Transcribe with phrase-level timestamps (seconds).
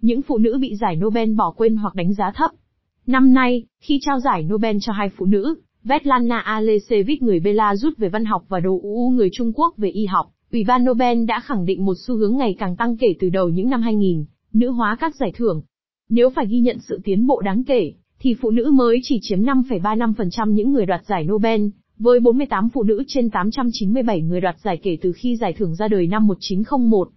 [0.00, 2.50] những phụ nữ bị giải Nobel bỏ quên hoặc đánh giá thấp.
[3.06, 8.08] Năm nay, khi trao giải Nobel cho hai phụ nữ, Svetlana Alexievich người Belarus về
[8.08, 11.40] văn học và Đồ U người Trung Quốc về y học, Ủy ban Nobel đã
[11.40, 14.70] khẳng định một xu hướng ngày càng tăng kể từ đầu những năm 2000, nữ
[14.70, 15.62] hóa các giải thưởng.
[16.08, 19.42] Nếu phải ghi nhận sự tiến bộ đáng kể, thì phụ nữ mới chỉ chiếm
[19.42, 21.66] 5,35% những người đoạt giải Nobel,
[21.98, 25.88] với 48 phụ nữ trên 897 người đoạt giải kể từ khi giải thưởng ra
[25.88, 27.08] đời năm 1901.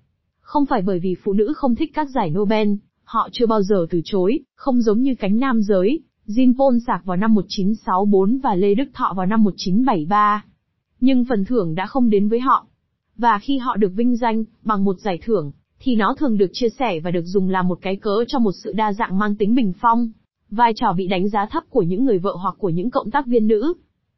[0.52, 2.74] Không phải bởi vì phụ nữ không thích các giải Nobel,
[3.04, 7.04] họ chưa bao giờ từ chối, không giống như cánh nam giới, Jean Paul Sartre
[7.06, 10.46] vào năm 1964 và Lê Đức Thọ vào năm 1973.
[11.00, 12.66] Nhưng phần thưởng đã không đến với họ.
[13.18, 16.70] Và khi họ được vinh danh, bằng một giải thưởng, thì nó thường được chia
[16.70, 19.56] sẻ và được dùng làm một cái cớ cho một sự đa dạng mang tính
[19.56, 20.10] bình phong.
[20.50, 23.28] Vai trò bị đánh giá thấp của những người vợ hoặc của những cộng tác
[23.28, 23.74] viên nữ.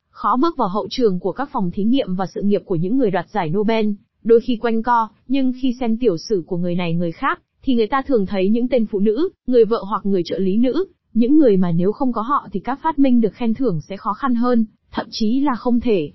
[0.10, 2.98] Khó bước vào hậu trường của các phòng thí nghiệm và sự nghiệp của những
[2.98, 3.86] người đoạt giải Nobel,
[4.24, 7.76] đôi khi quanh co, nhưng khi xem tiểu sử của người này người khác, thì
[7.76, 10.86] người ta thường thấy những tên phụ nữ, người vợ hoặc người trợ lý nữ,
[11.14, 13.98] những người mà nếu không có họ thì các phát minh được khen thưởng sẽ
[13.98, 16.12] khó khăn hơn, thậm chí là không thể.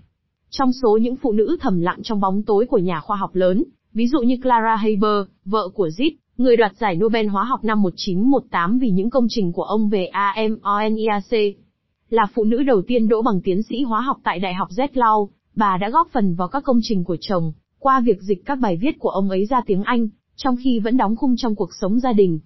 [0.50, 3.64] Trong số những phụ nữ thầm lặng trong bóng tối của nhà khoa học lớn,
[3.92, 7.82] ví dụ như Clara Haber, vợ của Zit, người đoạt giải Nobel hóa học năm
[7.82, 11.56] 1918 vì những công trình của ông về AMONIAC,
[12.10, 15.28] là phụ nữ đầu tiên đỗ bằng tiến sĩ hóa học tại Đại học Zlau,
[15.56, 18.76] bà đã góp phần vào các công trình của chồng, qua việc dịch các bài
[18.76, 22.00] viết của ông ấy ra tiếng Anh, trong khi vẫn đóng khung trong cuộc sống
[22.00, 22.40] gia đình.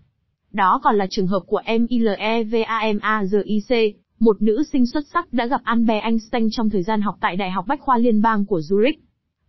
[0.52, 6.02] Đó còn là trường hợp của Milevamazic, một nữ sinh xuất sắc đã gặp Albert
[6.02, 8.98] Einstein trong thời gian học tại Đại học Bách khoa Liên bang của Zurich.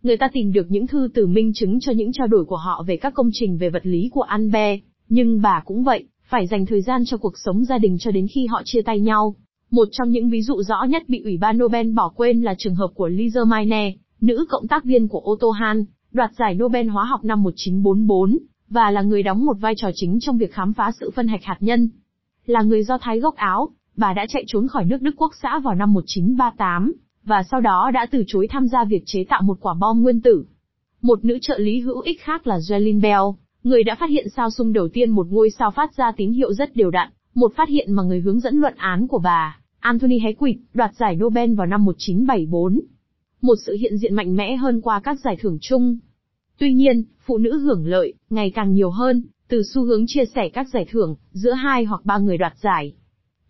[0.02, 2.84] Người ta tìm được những thư từ minh chứng cho những trao đổi của họ
[2.86, 6.66] về các công trình về vật lý của Albert, nhưng bà cũng vậy, phải dành
[6.66, 9.34] thời gian cho cuộc sống gia đình cho đến khi họ chia tay nhau.
[9.70, 12.74] Một trong những ví dụ rõ nhất bị Ủy ban Nobel bỏ quên là trường
[12.74, 17.04] hợp của Lisa Meitner, nữ cộng tác viên của Otto Hahn, đoạt giải Nobel hóa
[17.04, 20.90] học năm 1944, và là người đóng một vai trò chính trong việc khám phá
[21.00, 21.88] sự phân hạch hạt nhân.
[22.46, 25.58] Là người Do Thái gốc Áo, bà đã chạy trốn khỏi nước Đức Quốc xã
[25.58, 26.92] vào năm 1938,
[27.24, 30.20] và sau đó đã từ chối tham gia việc chế tạo một quả bom nguyên
[30.20, 30.44] tử.
[31.02, 33.22] Một nữ trợ lý hữu ích khác là Jolene Bell,
[33.64, 36.52] người đã phát hiện sao xung đầu tiên một ngôi sao phát ra tín hiệu
[36.52, 40.18] rất đều đặn, một phát hiện mà người hướng dẫn luận án của bà, Anthony
[40.18, 42.80] Hewitt, đoạt giải Nobel vào năm 1974.
[43.44, 45.98] Một sự hiện diện mạnh mẽ hơn qua các giải thưởng chung.
[46.58, 50.48] Tuy nhiên, phụ nữ hưởng lợi, ngày càng nhiều hơn, từ xu hướng chia sẻ
[50.48, 52.94] các giải thưởng, giữa hai hoặc ba người đoạt giải.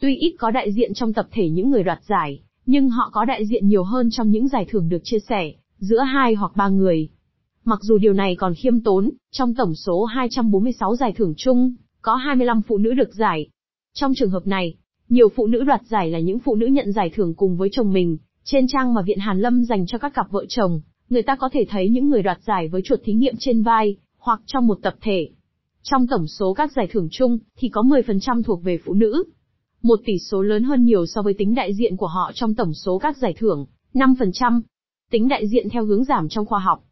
[0.00, 3.25] Tuy ít có đại diện trong tập thể những người đoạt giải, nhưng họ có
[3.25, 6.69] đại diện nhiều hơn trong những giải thưởng được chia sẻ, giữa hai hoặc ba
[6.69, 7.09] người.
[7.65, 12.15] Mặc dù điều này còn khiêm tốn, trong tổng số 246 giải thưởng chung, có
[12.15, 13.49] 25 phụ nữ được giải.
[13.94, 14.75] Trong trường hợp này,
[15.09, 17.93] nhiều phụ nữ đoạt giải là những phụ nữ nhận giải thưởng cùng với chồng
[17.93, 21.37] mình, trên trang mà Viện Hàn Lâm dành cho các cặp vợ chồng, người ta
[21.37, 24.66] có thể thấy những người đoạt giải với chuột thí nghiệm trên vai, hoặc trong
[24.66, 25.28] một tập thể.
[25.82, 29.25] Trong tổng số các giải thưởng chung, thì có 10% thuộc về phụ nữ.
[29.83, 32.75] Một tỷ số lớn hơn nhiều so với tính đại diện của họ trong tổng
[32.75, 34.60] số các giải thưởng, 5%.
[35.10, 36.84] Tính đại diện theo hướng giảm trong khoa học.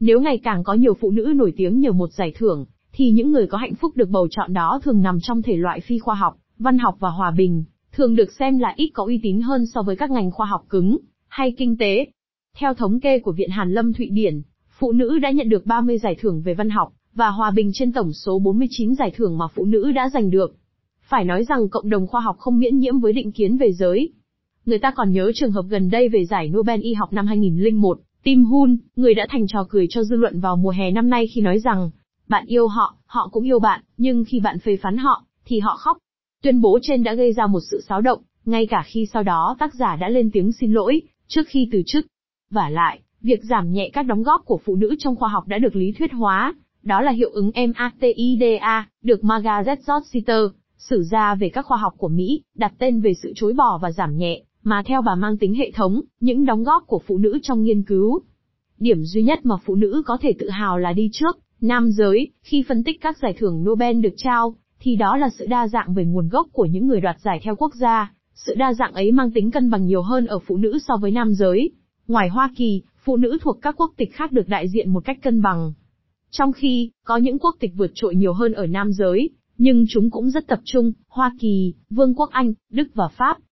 [0.00, 3.32] Nếu ngày càng có nhiều phụ nữ nổi tiếng nhờ một giải thưởng, thì những
[3.32, 6.14] người có hạnh phúc được bầu chọn đó thường nằm trong thể loại phi khoa
[6.14, 7.64] học, văn học và hòa bình,
[8.00, 10.64] thường được xem là ít có uy tín hơn so với các ngành khoa học
[10.68, 12.06] cứng, hay kinh tế.
[12.56, 14.42] Theo thống kê của Viện Hàn Lâm Thụy Điển,
[14.78, 17.92] phụ nữ đã nhận được 30 giải thưởng về văn học, và hòa bình trên
[17.92, 20.54] tổng số 49 giải thưởng mà phụ nữ đã giành được.
[21.02, 24.12] Phải nói rằng cộng đồng khoa học không miễn nhiễm với định kiến về giới.
[24.66, 28.00] Người ta còn nhớ trường hợp gần đây về giải Nobel y học năm 2001,
[28.22, 31.26] Tim Hun, người đã thành trò cười cho dư luận vào mùa hè năm nay
[31.26, 31.90] khi nói rằng,
[32.28, 35.76] bạn yêu họ, họ cũng yêu bạn, nhưng khi bạn phê phán họ, thì họ
[35.76, 35.98] khóc.
[36.42, 39.56] Tuyên bố trên đã gây ra một sự xáo động, ngay cả khi sau đó
[39.58, 42.06] tác giả đã lên tiếng xin lỗi, trước khi từ chức.
[42.50, 45.58] Và lại, việc giảm nhẹ các đóng góp của phụ nữ trong khoa học đã
[45.58, 50.40] được lý thuyết hóa, đó là hiệu ứng MATIDA, được Margaret Rossiter,
[50.76, 53.90] sử ra về các khoa học của Mỹ, đặt tên về sự chối bỏ và
[53.90, 57.38] giảm nhẹ, mà theo bà mang tính hệ thống, những đóng góp của phụ nữ
[57.42, 58.20] trong nghiên cứu.
[58.78, 62.30] Điểm duy nhất mà phụ nữ có thể tự hào là đi trước, nam giới,
[62.42, 65.94] khi phân tích các giải thưởng Nobel được trao, thì đó là sự đa dạng
[65.94, 68.12] về nguồn gốc của những người đoạt giải theo quốc gia.
[68.34, 71.10] Sự đa dạng ấy mang tính cân bằng nhiều hơn ở phụ nữ so với
[71.10, 71.70] nam giới.
[72.08, 75.18] Ngoài Hoa Kỳ, phụ nữ thuộc các quốc tịch khác được đại diện một cách
[75.22, 75.72] cân bằng.
[76.30, 80.10] Trong khi, có những quốc tịch vượt trội nhiều hơn ở nam giới, nhưng chúng
[80.10, 83.38] cũng rất tập trung, Hoa Kỳ, Vương quốc Anh, Đức và Pháp.